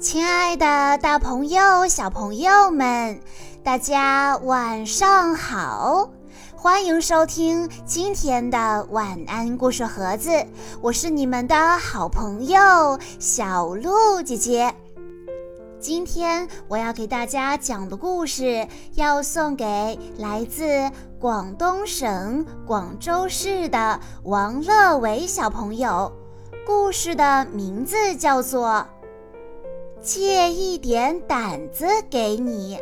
[0.00, 3.20] 亲爱的，大朋友、小朋友们，
[3.64, 6.08] 大家晚上好！
[6.54, 10.30] 欢迎收听今天的晚安故事盒子，
[10.80, 14.72] 我是你们的好朋友小鹿姐姐。
[15.80, 20.64] 今天我要给大家讲的故事，要送给来自
[21.18, 26.12] 广东省广州市的王乐伟小朋友。
[26.64, 28.86] 故事的名字叫做。
[30.00, 32.78] 借一点胆子给你。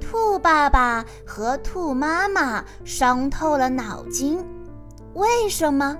[0.00, 4.44] 兔爸爸和兔妈妈伤透了脑筋，
[5.14, 5.98] 为什么？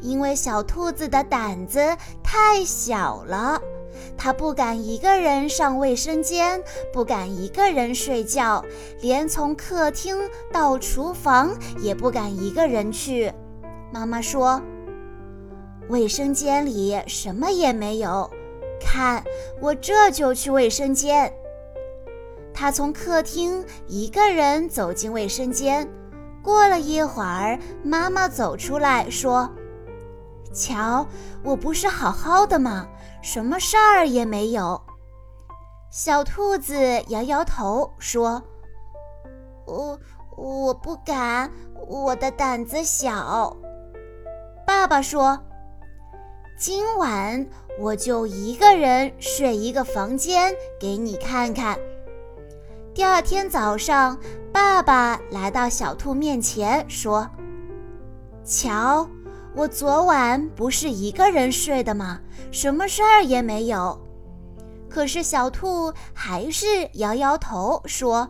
[0.00, 1.80] 因为小兔子的胆子
[2.22, 3.60] 太小了，
[4.16, 8.64] 它不敢一个人上卫生间，不敢一个人睡觉，
[9.00, 10.16] 连从客厅
[10.52, 13.32] 到厨房也不敢一个人去。
[13.92, 14.60] 妈妈说
[15.88, 18.28] ：“卫生间里什么也没有。”
[18.80, 19.22] 看，
[19.60, 21.32] 我这就去卫生间。
[22.54, 25.88] 他从客厅一个人走进卫生间。
[26.42, 29.50] 过了一会儿，妈妈走出来说
[30.54, 31.04] ：“瞧，
[31.42, 32.86] 我不是好好的吗？
[33.20, 34.80] 什么事儿也没有。”
[35.90, 36.76] 小兔子
[37.08, 38.40] 摇摇头说
[39.66, 39.98] ：“我
[40.36, 41.50] 我不敢，
[41.88, 43.56] 我的胆子小。”
[44.64, 45.38] 爸爸说
[46.56, 47.46] ：“今晚。”
[47.78, 51.78] 我就一个人睡一个房间，给你看看。
[52.94, 54.18] 第二天早上，
[54.50, 57.28] 爸爸来到小兔面前说
[58.42, 59.06] ：“瞧，
[59.54, 62.18] 我昨晚不是一个人睡的吗？
[62.50, 64.00] 什么事儿也没有。”
[64.88, 68.26] 可是小兔还是摇摇头说：“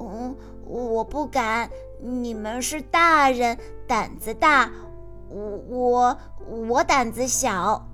[0.00, 0.34] 嗯，
[0.66, 1.70] 我不敢。
[2.00, 3.56] 你们是大人，
[3.86, 4.68] 胆子大，
[5.34, 6.18] 我我
[6.68, 7.88] 我胆子小。”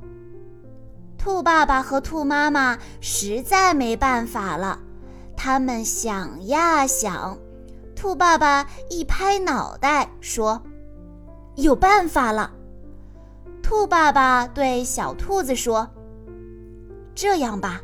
[1.18, 4.78] 兔爸爸和兔妈妈实在没办法了，
[5.36, 7.38] 他们想呀想。
[7.94, 10.62] 兔爸爸一拍脑袋说
[11.56, 12.52] ：“有办法了！”
[13.62, 15.90] 兔爸爸对小兔子说
[17.14, 17.82] ：“这样吧，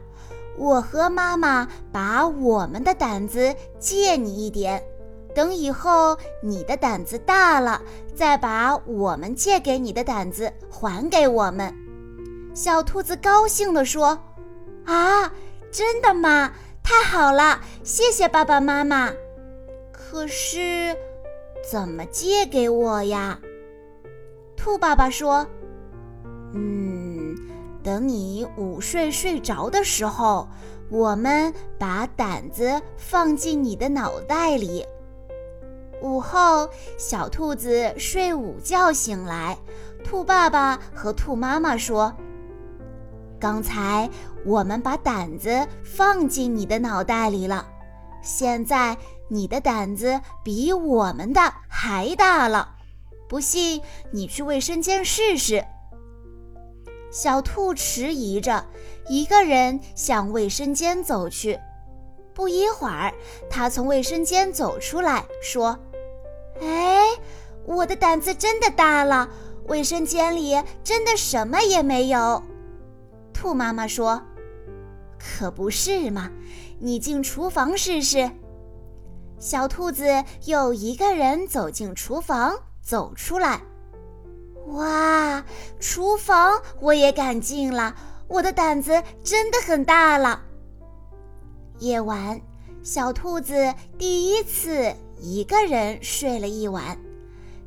[0.56, 4.82] 我和妈妈把我们的胆子借你一点，
[5.36, 7.82] 等以后你的胆子大了，
[8.14, 11.74] 再把我们借给你的胆子还给我们。”
[12.56, 14.18] 小兔子高兴地说
[14.86, 15.30] ：“啊，
[15.70, 16.54] 真的吗？
[16.82, 19.12] 太好了，谢谢爸爸妈妈。
[19.92, 20.96] 可是，
[21.70, 23.38] 怎么借给我呀？”
[24.56, 25.46] 兔爸爸说
[26.56, 27.36] ：“嗯，
[27.82, 30.48] 等你午睡睡着的时候，
[30.88, 34.86] 我们把胆子放进你的脑袋里。
[36.02, 36.68] 午后，
[36.98, 39.56] 小兔子睡午觉醒来，
[40.04, 42.14] 兔爸爸和兔妈妈说。”
[43.38, 44.08] 刚才
[44.44, 47.66] 我们把胆子放进你的脑袋里了，
[48.22, 48.96] 现在
[49.28, 52.76] 你的胆子比我们的还大了。
[53.28, 55.64] 不信，你去卫生间试试。
[57.10, 58.64] 小兔迟疑着，
[59.08, 61.58] 一个人向卫生间走去。
[62.34, 63.12] 不一会儿，
[63.50, 65.78] 他从卫生间走出来，说
[66.60, 67.06] ：“哎，
[67.64, 69.28] 我的胆子真的大了，
[69.68, 72.42] 卫生间里真的什么也没有。”
[73.32, 74.22] 兔妈妈说
[75.18, 76.30] ：“可不是嘛，
[76.78, 78.30] 你进厨房试试。”
[79.38, 83.60] 小兔子又一个人走进厨房，走出来。
[84.68, 85.44] 哇，
[85.78, 87.94] 厨房我也敢进了，
[88.28, 90.42] 我的胆子真的很大了。
[91.78, 92.40] 夜晚，
[92.82, 96.98] 小兔子第一次一个人睡了一晚。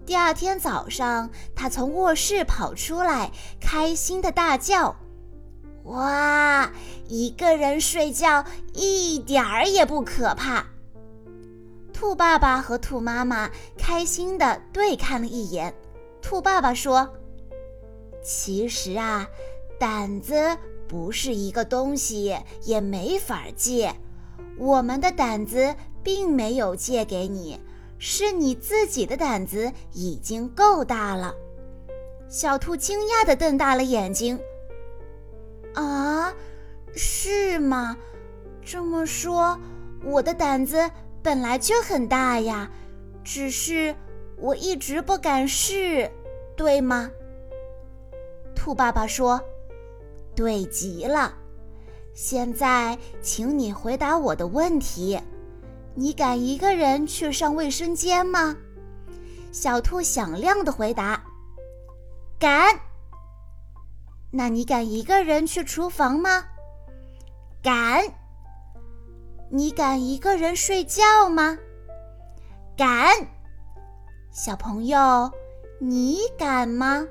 [0.06, 4.96] 第二天早上，它从卧室跑出来，开心的大叫。
[5.84, 6.72] 哇，
[7.08, 8.44] 一个人睡觉
[8.74, 10.66] 一点儿也不可怕。
[11.94, 15.74] 兔爸爸和兔妈妈开心地对看了一眼。
[16.22, 17.10] 兔爸爸说
[18.24, 19.28] ：“其实啊，
[19.80, 20.57] 胆子
[20.88, 23.94] 不是一个东西，也没法借。
[24.57, 25.75] 我们的胆子
[26.10, 27.60] 并没有借给你，
[28.00, 31.36] 是你自己的胆子已经够大了。”
[32.28, 34.40] 小兔惊讶地瞪大了眼睛。
[35.76, 36.34] 啊，
[36.96, 37.96] 是吗？
[38.66, 39.60] 这么说，
[40.04, 40.90] 我的胆子
[41.22, 42.72] 本来就很大呀，
[43.24, 43.96] 只是
[44.38, 46.10] 我一直不敢试，
[46.56, 47.12] 对吗？
[48.56, 49.40] 兔爸爸说
[50.34, 51.36] ：“对极了。”
[52.16, 55.22] 现在，请你回答我的问题：
[55.95, 58.56] 你敢一个人去上卫生间吗？
[59.51, 61.24] 小兔响亮的回答
[62.39, 62.80] ：“敢。”
[64.31, 66.45] 那你敢一个人去厨房吗？
[67.63, 68.03] 敢。
[69.50, 71.57] 你敢一个人睡觉吗？
[72.77, 73.27] 敢。
[74.31, 75.31] 小朋友，
[75.80, 77.07] 你敢吗？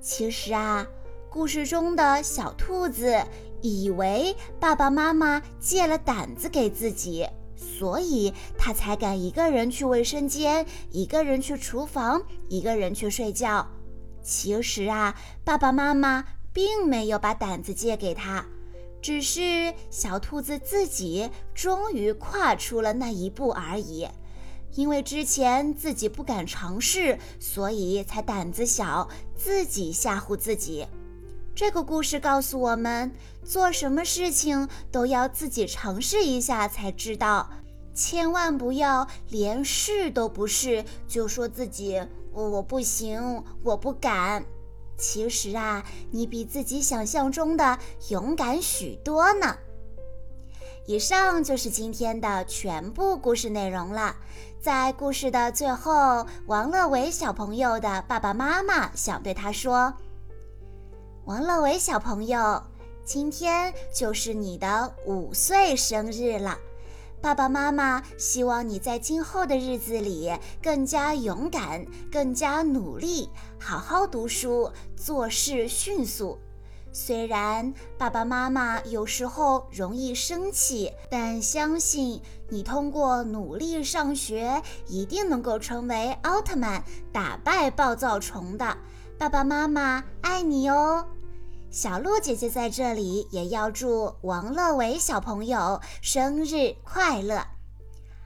[0.00, 0.86] 其实啊，
[1.34, 3.20] 故事中的小兔子
[3.60, 7.26] 以为爸爸妈妈借了胆子给自己，
[7.56, 13.66] 所以他才敢一个人去卫生间，一个人去厨房，一个人去睡觉。
[14.22, 18.46] 其实啊，爸爸妈妈并没有把胆子借给他。
[19.02, 24.06] 只是小兔子自己终于跨出了那一步而已，
[24.76, 30.86] 因为之前自己不敢尝试，所以才胆子小，自己吓唬自己。
[31.54, 33.12] 这个故事告诉我们，
[33.44, 37.48] 做什么事情都要自己尝试一下才知道，
[37.94, 42.02] 千万不要连试都不试就说自己
[42.32, 44.44] 我不行，我不敢。
[44.98, 47.78] 其实啊，你比自己想象中的
[48.08, 49.56] 勇敢许多呢。
[50.86, 54.16] 以上就是今天的全部故事内容了。
[54.60, 59.94] 在故事的最后，王乐伟小朋友的爸爸妈妈想对他说
[61.26, 62.62] ：“王乐伟小朋友，
[63.02, 66.58] 今天就是你的五岁生日了。”
[67.22, 70.30] 爸爸妈妈希望你在今后的日子里
[70.62, 76.38] 更加勇敢，更加努力，好好读书，做事迅速。
[76.92, 88.76] 虽然爸爸妈妈有时候容易生气，但相信你通过努力上学，一定能够成为奥特曼，打败暴躁虫的。
[89.16, 91.06] 爸爸妈妈爱你哦。
[91.74, 97.48] 小鹿姐姐在这里也要祝王乐伟小朋友生日快乐。